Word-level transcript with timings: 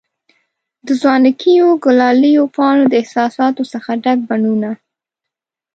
د 0.85 0.87
ځوانکیو، 1.01 1.67
ګلالیو 1.83 2.43
پانو 2.55 2.83
د 2.91 2.93
احساساتو 3.01 3.63
څخه 3.73 3.91
ډک 4.03 4.19
بڼوڼه 4.27 4.71